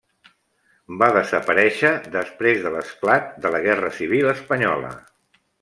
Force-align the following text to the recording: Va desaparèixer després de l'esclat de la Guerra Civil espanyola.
Va 1.01 1.09
desaparèixer 1.17 1.91
després 2.17 2.65
de 2.65 2.73
l'esclat 2.79 3.31
de 3.45 3.55
la 3.57 3.63
Guerra 3.69 3.95
Civil 4.03 4.33
espanyola. 4.37 4.95